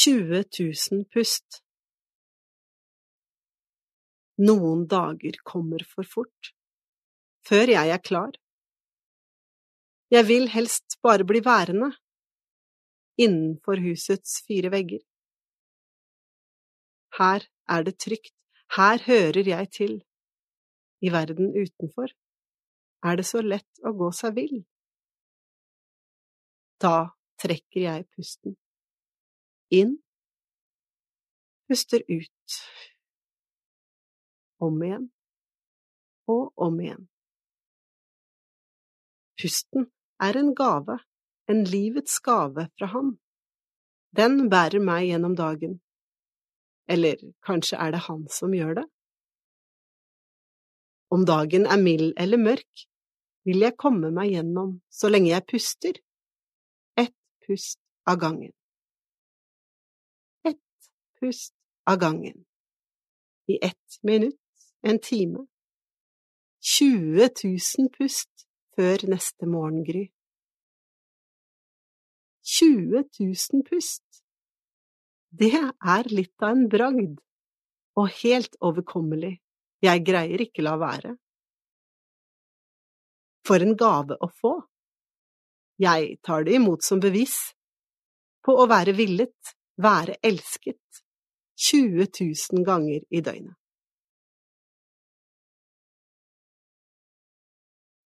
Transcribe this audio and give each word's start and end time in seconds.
20 0.00 0.44
000 0.90 1.04
pust. 1.10 1.56
Noen 4.38 4.84
dager 4.86 5.38
kommer 5.42 5.82
for 5.92 6.06
fort, 6.06 6.50
før 7.48 7.72
jeg 7.72 7.90
er 7.90 8.02
klar. 8.08 8.36
Jeg 10.14 10.28
vil 10.28 10.46
helst 10.52 11.00
bare 11.02 11.26
bli 11.26 11.40
værende, 11.42 11.88
innenfor 13.18 13.82
husets 13.82 14.36
fire 14.46 14.70
vegger. 14.76 15.02
Her 17.18 17.48
er 17.66 17.82
det 17.90 17.96
trygt, 17.98 18.36
her 18.78 19.02
hører 19.08 19.50
jeg 19.50 19.72
til. 19.80 19.98
I 21.02 21.10
verden 21.10 21.50
utenfor 21.58 22.14
er 23.02 23.18
det 23.18 23.26
så 23.26 23.42
lett 23.42 23.82
å 23.82 23.96
gå 23.98 24.14
seg 24.22 24.38
vill. 24.38 24.62
Da 26.78 27.10
trekker 27.42 27.86
jeg 27.88 28.08
pusten. 28.14 28.54
Inn, 29.70 29.98
puster 31.68 32.02
ut. 32.08 32.58
Om 34.58 34.82
igjen 34.82 35.06
og 36.28 36.52
om 36.56 36.78
igjen. 36.80 37.04
Pusten 39.38 39.86
er 40.24 40.38
en 40.40 40.54
gave, 40.56 40.98
en 41.52 41.60
livets 41.68 42.16
gave 42.24 42.66
fra 42.78 42.88
Han. 42.94 43.12
Den 44.16 44.48
bærer 44.50 44.80
meg 44.82 45.10
gjennom 45.10 45.36
dagen. 45.38 45.78
Eller 46.88 47.20
kanskje 47.44 47.78
er 47.78 47.92
det 47.94 48.06
Han 48.08 48.24
som 48.32 48.56
gjør 48.56 48.80
det? 48.80 48.86
Om 51.12 51.24
dagen 51.28 51.68
er 51.68 51.80
mild 51.80 52.12
eller 52.20 52.40
mørk, 52.40 52.88
vil 53.44 53.62
jeg 53.64 53.76
komme 53.80 54.10
meg 54.12 54.32
gjennom 54.32 54.78
så 54.92 55.08
lenge 55.12 55.30
jeg 55.30 55.46
puster, 55.48 56.00
ett 57.00 57.16
pust 57.44 57.80
av 58.08 58.18
gangen. 58.20 58.52
Pust 61.20 61.54
av 61.90 61.98
gangen. 61.98 62.44
I 63.46 63.58
ett 63.64 63.98
minutt, 64.02 64.40
en 64.82 64.98
time. 64.98 65.46
20 66.60 67.28
000 67.78 67.90
pust 67.98 68.46
før 68.76 69.04
neste 69.10 69.46
morgengry. 69.46 70.08
20 72.42 73.04
000 73.20 73.64
pust. 73.70 74.04
Det 75.30 75.52
er 75.96 76.08
litt 76.10 76.42
av 76.42 76.54
en 76.56 76.68
bragd, 76.72 77.18
og 77.98 78.14
helt 78.22 78.54
overkommelig 78.64 79.36
jeg 79.84 80.02
greier 80.06 80.42
ikke 80.42 80.64
la 80.66 80.74
være. 80.80 81.12
For 83.46 83.62
en 83.64 83.76
gave 83.78 84.16
å 84.18 84.28
få! 84.40 84.54
Jeg 85.78 86.16
tar 86.26 86.46
det 86.46 86.56
imot 86.58 86.82
som 86.82 86.98
bevis 87.00 87.36
på 88.42 88.56
å 88.58 88.66
være 88.70 88.96
villet, 88.98 89.52
være 89.78 90.16
elsket, 90.26 91.04
20 91.58 92.06
000 92.52 92.64
ganger 92.64 93.00
i 93.10 93.20
døgnet. 93.20 93.54